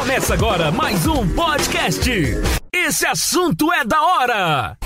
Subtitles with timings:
[0.00, 2.10] Começa agora mais um podcast.
[2.74, 4.78] Esse assunto é da hora.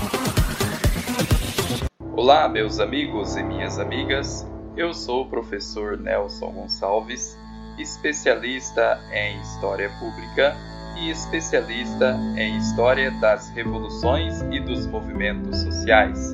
[2.17, 4.45] Olá, meus amigos e minhas amigas.
[4.75, 7.39] Eu sou o professor Nelson Gonçalves,
[7.79, 10.53] especialista em História Pública
[10.97, 16.33] e especialista em História das Revoluções e dos Movimentos Sociais.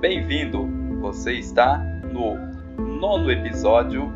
[0.00, 0.68] Bem-vindo!
[1.00, 1.78] Você está
[2.12, 2.36] no
[2.78, 4.12] nono episódio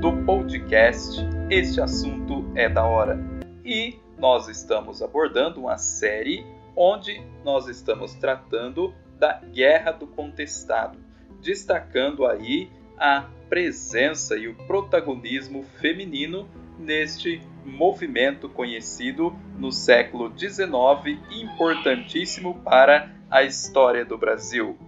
[0.00, 2.19] do podcast Este Assunto
[2.54, 3.18] é da Hora.
[3.64, 6.44] E nós estamos abordando uma série
[6.76, 10.98] onde nós estamos tratando da Guerra do Contestado,
[11.40, 22.60] destacando aí a presença e o protagonismo feminino neste movimento conhecido no século XIX, importantíssimo
[22.62, 24.78] para a história do Brasil.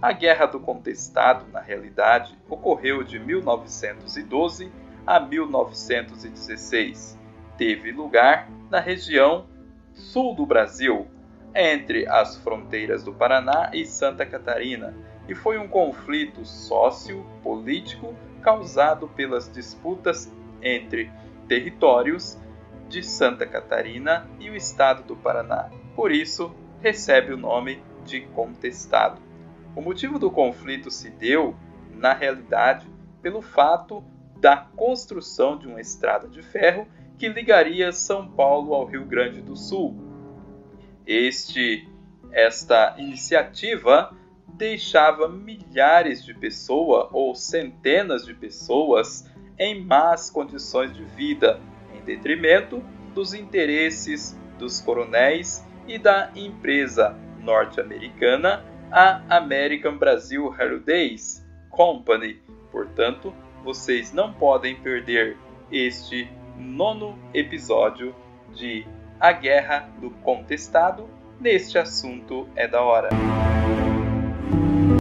[0.00, 4.70] A Guerra do Contestado, na realidade, ocorreu de 1912
[5.08, 7.18] a 1916.
[7.56, 9.46] Teve lugar na região
[9.94, 11.08] sul do Brasil,
[11.54, 14.94] entre as fronteiras do Paraná e Santa Catarina,
[15.26, 21.10] e foi um conflito sócio-político causado pelas disputas entre
[21.48, 22.38] territórios
[22.86, 25.70] de Santa Catarina e o estado do Paraná.
[25.96, 29.22] Por isso, recebe o nome de contestado.
[29.74, 31.56] O motivo do conflito se deu,
[31.94, 32.86] na realidade,
[33.22, 34.04] pelo fato
[34.40, 36.86] da construção de uma estrada de ferro
[37.18, 39.96] que ligaria São Paulo ao Rio Grande do Sul.
[41.06, 41.88] Este,
[42.30, 44.14] esta iniciativa
[44.46, 51.60] deixava milhares de pessoas ou centenas de pessoas em más condições de vida,
[51.94, 52.82] em detrimento
[53.14, 62.40] dos interesses dos coronéis e da empresa norte-americana a American Brazil Railways Company.
[62.70, 65.36] Portanto, vocês não podem perder
[65.70, 68.14] este nono episódio
[68.54, 68.86] de
[69.20, 71.08] A Guerra do Contestado.
[71.40, 73.10] Neste assunto é da hora.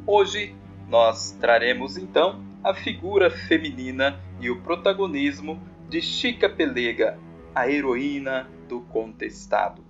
[0.05, 0.55] Hoje
[0.89, 7.17] nós traremos então a figura feminina e o protagonismo de Chica Pelega,
[7.55, 9.83] a heroína do contestado.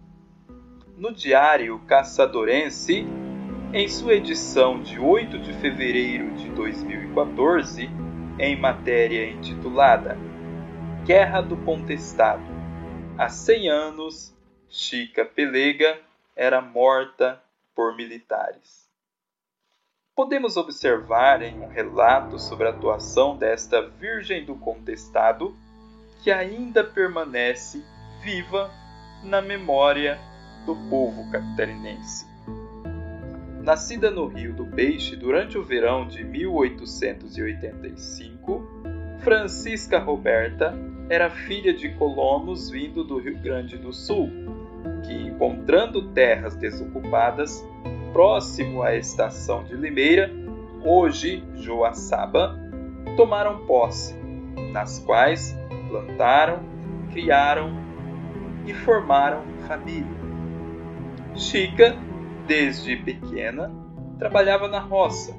[0.95, 3.05] No diário Caçadorense,
[3.73, 7.89] em sua edição de 8 de fevereiro de 2014,
[8.39, 10.17] em matéria intitulada
[11.05, 12.43] Guerra do Contestado,
[13.17, 14.35] há 100 anos,
[14.69, 15.99] Chica Pelega
[16.35, 17.41] era morta
[17.73, 18.87] por militares.
[20.13, 25.55] Podemos observar em um relato sobre a atuação desta Virgem do Contestado
[26.21, 27.83] que ainda permanece
[28.21, 28.69] viva
[29.23, 30.19] na memória
[30.65, 32.26] do povo catarinense.
[33.67, 38.65] Nascida no Rio do Peixe durante o verão de 1885,
[39.19, 40.73] Francisca Roberta
[41.09, 44.31] era filha de colonos vindo do Rio Grande do Sul,
[45.05, 47.61] que, encontrando terras desocupadas
[48.13, 50.31] próximo à estação de Limeira,
[50.85, 52.57] hoje Joaçaba,
[53.17, 54.15] tomaram posse,
[54.71, 55.53] nas quais
[55.89, 56.61] plantaram,
[57.11, 57.73] criaram
[58.65, 60.07] e formaram família.
[61.35, 62.06] Chica
[62.47, 63.69] desde pequena,
[64.17, 65.35] trabalhava na roça.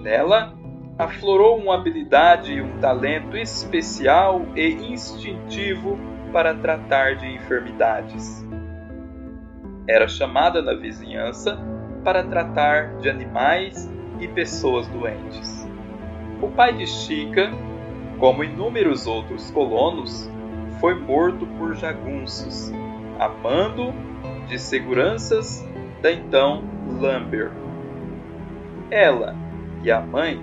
[0.00, 0.54] Nela,
[0.96, 5.98] aflorou uma habilidade e um talento especial e instintivo
[6.32, 8.46] para tratar de enfermidades.
[9.88, 11.58] Era chamada na vizinhança
[12.04, 15.68] para tratar de animais e pessoas doentes.
[16.40, 17.50] O pai de Chica,
[18.18, 20.30] como inúmeros outros colonos,
[20.80, 22.72] foi morto por jagunços,
[23.18, 23.92] amando
[24.46, 25.66] de seguranças
[26.04, 26.62] da então
[27.00, 27.50] Lambert.
[28.90, 29.34] Ela
[29.82, 30.38] e a mãe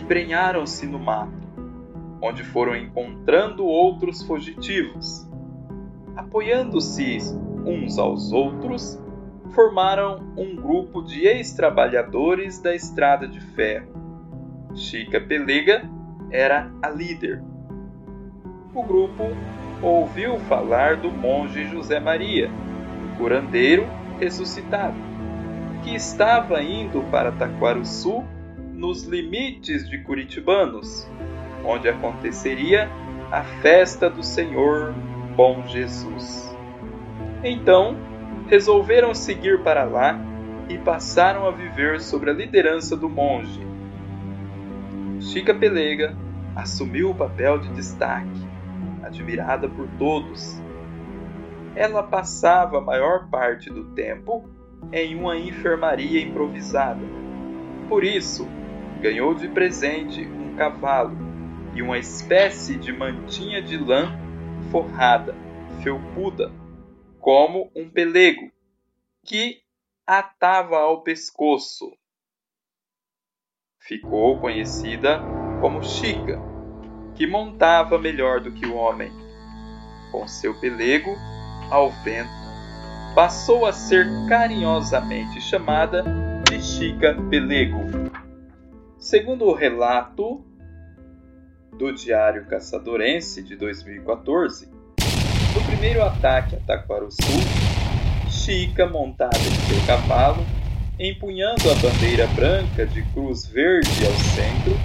[0.00, 1.46] embrenharam-se no mato,
[2.22, 5.28] onde foram encontrando outros fugitivos.
[6.16, 7.18] Apoiando-se
[7.66, 8.98] uns aos outros,
[9.50, 13.92] formaram um grupo de ex-trabalhadores da estrada de ferro.
[14.74, 15.82] Chica Pelega
[16.30, 17.42] era a líder.
[18.74, 19.24] O grupo
[19.82, 22.50] ouviu falar do monge José Maria,
[23.18, 23.86] curandeiro
[24.18, 24.96] ressuscitado,
[25.82, 28.24] que estava indo para Taquarussu,
[28.72, 31.08] nos limites de Curitibanos,
[31.64, 32.90] onde aconteceria
[33.30, 34.92] a festa do Senhor
[35.36, 36.54] Bom Jesus.
[37.44, 37.96] Então,
[38.48, 40.20] resolveram seguir para lá
[40.68, 43.60] e passaram a viver sob a liderança do monge.
[45.20, 46.16] Chica Pelega
[46.54, 48.46] assumiu o papel de destaque,
[49.02, 50.60] admirada por todos
[51.74, 54.48] ela passava a maior parte do tempo
[54.92, 57.02] em uma enfermaria improvisada.
[57.88, 58.46] Por isso,
[59.00, 61.16] ganhou de presente um cavalo
[61.74, 64.12] e uma espécie de mantinha de lã
[64.70, 65.34] forrada,
[65.82, 66.52] felpuda,
[67.18, 68.50] como um pelego,
[69.24, 69.62] que
[70.06, 71.96] atava ao pescoço.
[73.78, 75.20] Ficou conhecida
[75.60, 76.38] como Chica,
[77.14, 79.10] que montava melhor do que o homem.
[80.10, 81.10] Com seu pelego
[81.72, 82.28] ao vento,
[83.14, 86.04] passou a ser carinhosamente chamada
[86.46, 87.80] de Chica Pelego.
[88.98, 90.44] Segundo o relato
[91.78, 94.68] do Diário Caçadorense de 2014,
[95.54, 97.16] no primeiro ataque a Taquaruçu,
[98.28, 100.44] Chica, montada em seu cavalo,
[100.98, 104.78] empunhando a bandeira branca de cruz verde ao centro,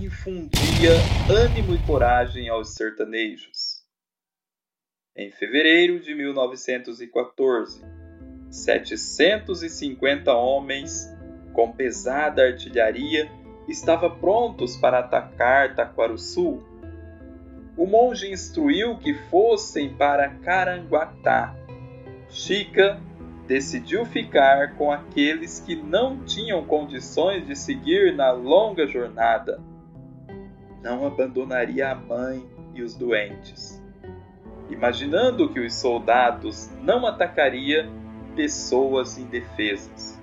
[0.00, 0.92] infundia
[1.28, 3.61] ânimo e coragem aos sertanejos.
[5.14, 7.84] Em fevereiro de 1914,
[8.50, 11.06] 750 homens
[11.52, 13.30] com pesada artilharia
[13.68, 16.62] estavam prontos para atacar Taquaruçu.
[17.76, 21.54] O monge instruiu que fossem para Caranguatá.
[22.30, 22.98] Chica
[23.46, 29.60] decidiu ficar com aqueles que não tinham condições de seguir na longa jornada.
[30.82, 32.42] Não abandonaria a mãe
[32.74, 33.81] e os doentes.
[34.70, 37.90] Imaginando que os soldados não atacariam
[38.34, 40.20] pessoas indefesas.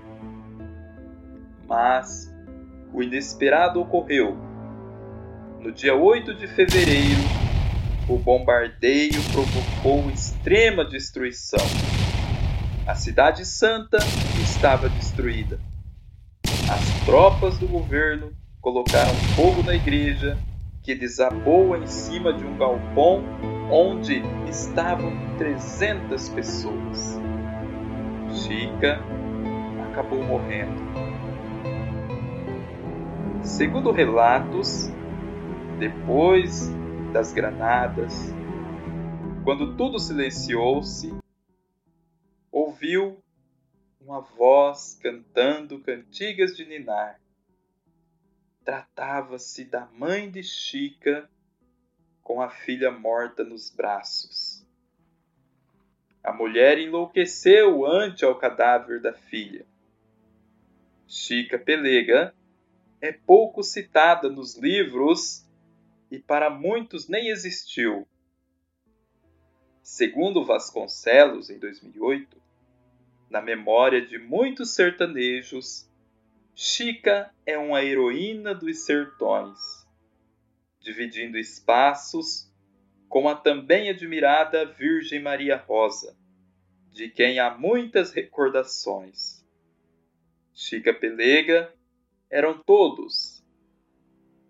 [1.67, 2.33] Mas
[2.93, 4.37] o inesperado ocorreu.
[5.59, 7.21] No dia 8 de fevereiro,
[8.07, 11.65] o bombardeio provocou extrema destruição.
[12.87, 13.97] A cidade santa
[14.41, 15.59] estava destruída.
[16.71, 18.31] As tropas do governo
[18.61, 20.37] colocaram fogo na igreja,
[20.81, 23.23] que desabou em cima de um galpão
[23.71, 27.19] onde estavam 300 pessoas.
[28.31, 28.99] Chica
[29.89, 30.79] acabou morrendo.
[33.43, 34.89] Segundo relatos,
[35.79, 36.69] depois
[37.13, 38.33] das granadas,
[39.43, 41.15] quando tudo silenciou-se,
[42.51, 43.17] ouviu
[44.01, 47.19] uma voz cantando cantigas de ninar.
[48.63, 51.29] Tratava-se da mãe de Chica
[52.29, 54.63] com a filha morta nos braços.
[56.23, 59.65] A mulher enlouqueceu ante ao cadáver da filha.
[61.07, 62.31] Chica Pelega
[63.01, 65.43] é pouco citada nos livros
[66.11, 68.07] e para muitos nem existiu.
[69.81, 72.39] Segundo Vasconcelos, em 2008,
[73.27, 75.89] na memória de muitos sertanejos,
[76.53, 79.78] Chica é uma heroína dos sertões,
[80.89, 82.51] dividindo espaços
[83.07, 86.17] com a também admirada Virgem Maria Rosa,
[86.91, 89.45] de quem há muitas recordações.
[90.51, 91.71] Chica Pelega
[92.29, 93.43] eram todos,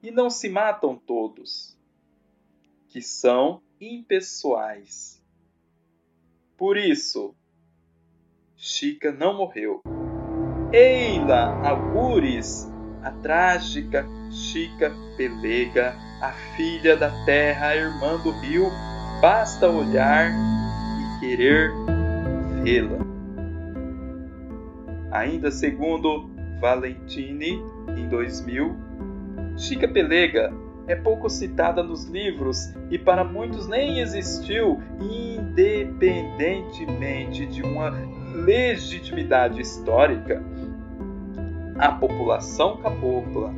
[0.02, 1.78] e não se matam todos,
[2.88, 5.22] que são impessoais.
[6.56, 7.36] Por isso,
[8.56, 9.82] Chica não morreu.
[10.72, 12.66] Eila, algures,
[13.04, 18.72] a trágica Chica Pelega, a filha da terra, a irmã do rio,
[19.22, 21.72] basta olhar e querer
[22.64, 22.98] vê-la.
[25.12, 26.30] Ainda segundo
[26.60, 27.64] Valentini,
[27.98, 28.76] em 2000,
[29.58, 30.54] Chica Pelega
[30.88, 37.92] é pouco citada nos livros e para muitos nem existiu, independentemente de uma
[38.34, 40.44] legitimidade histórica.
[41.78, 43.54] A população cabocla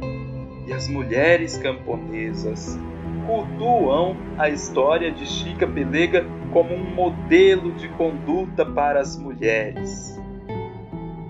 [0.67, 2.79] e as mulheres camponesas
[3.25, 10.19] cultuam a história de Chica Pelega como um modelo de conduta para as mulheres.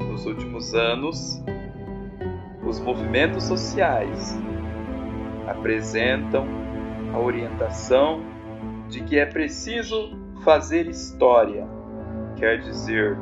[0.10, 1.44] Nos últimos anos,
[2.66, 4.38] os movimentos sociais
[5.48, 6.48] apresentam
[7.14, 8.22] a orientação
[8.90, 11.68] de que é preciso fazer história,
[12.38, 13.18] quer dizer,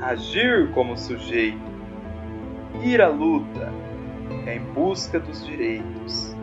[0.00, 1.58] agir como sujeito,
[2.82, 3.85] ir à luta
[4.46, 6.34] em busca dos direitos.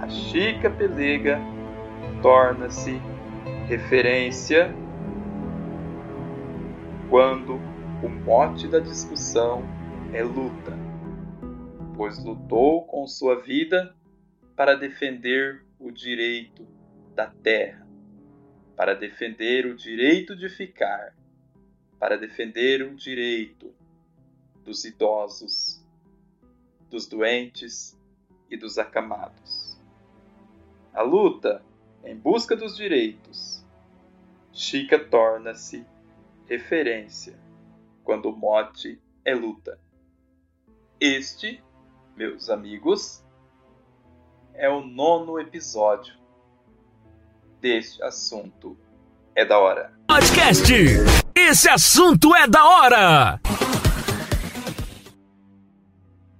[0.00, 1.38] A Chica Pelega
[2.22, 3.00] torna-se
[3.68, 4.74] referência
[7.08, 7.54] quando
[8.02, 9.62] o mote da discussão
[10.12, 10.72] é luta,
[11.96, 13.94] pois lutou com sua vida
[14.54, 16.66] para defender o direito
[17.14, 17.86] da terra,
[18.76, 21.14] para defender o direito de ficar,
[21.98, 23.74] para defender o direito
[24.64, 25.65] dos idosos,
[26.90, 27.98] dos doentes
[28.50, 29.78] e dos acamados.
[30.92, 31.62] A luta
[32.04, 33.64] em busca dos direitos,
[34.52, 35.84] Chica torna-se
[36.46, 37.38] referência
[38.04, 39.78] quando o mote é luta.
[41.00, 41.62] Este,
[42.16, 43.24] meus amigos,
[44.54, 46.14] é o nono episódio
[47.60, 48.78] deste assunto
[49.34, 49.92] é da hora.
[50.06, 50.72] Podcast.
[51.34, 53.40] Esse assunto é da hora.